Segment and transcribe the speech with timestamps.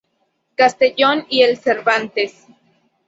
[0.55, 2.47] Castellón y el Cervantes.